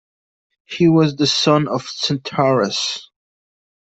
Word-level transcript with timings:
He 0.65 0.87
was 0.89 1.15
the 1.15 1.27
son 1.27 1.67
of 1.67 1.83
Centauros. 1.87 3.11